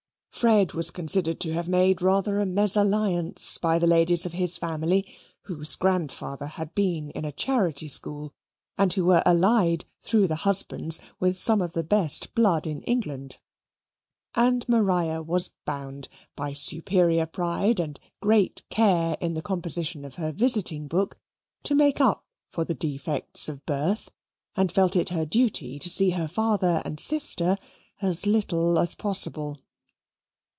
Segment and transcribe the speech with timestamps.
[0.41, 5.05] Fred was considered to have made rather a mesalliance by the ladies of his family,
[5.43, 8.33] whose grandfather had been in a Charity School,
[8.75, 13.37] and who were allied through the husbands with some of the best blood in England.
[14.33, 20.31] And Maria was bound, by superior pride and great care in the composition of her
[20.31, 21.19] visiting book,
[21.63, 24.09] to make up for the defects of birth,
[24.55, 27.57] and felt it her duty to see her father and sister
[28.01, 29.59] as little as possible.